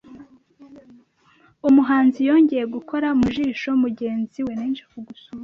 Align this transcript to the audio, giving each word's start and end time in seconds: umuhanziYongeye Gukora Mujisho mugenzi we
umuhanziYongeye 1.67 2.65
Gukora 2.75 3.07
Mujisho 3.19 3.69
mugenzi 3.83 4.39
we 4.47 4.53